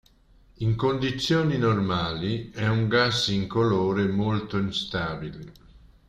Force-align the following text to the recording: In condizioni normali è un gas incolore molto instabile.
In 0.55 0.75
condizioni 0.75 1.59
normali 1.59 2.49
è 2.49 2.67
un 2.67 2.87
gas 2.87 3.27
incolore 3.27 4.07
molto 4.07 4.57
instabile. 4.57 5.51